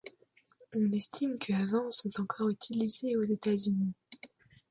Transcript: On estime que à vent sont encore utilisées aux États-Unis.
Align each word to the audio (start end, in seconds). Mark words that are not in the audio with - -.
On 0.73 0.91
estime 0.93 1.37
que 1.37 1.53
à 1.53 1.63
vent 1.67 1.91
sont 1.91 2.09
encore 2.19 2.49
utilisées 2.49 3.17
aux 3.17 3.21
États-Unis. 3.21 3.93